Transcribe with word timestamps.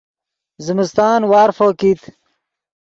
زمستان 0.65 1.19
وارفو 1.31 1.67
کیت 1.79 2.01